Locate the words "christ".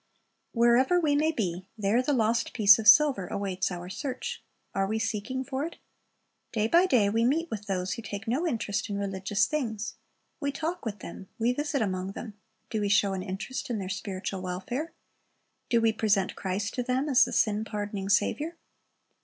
16.35-16.73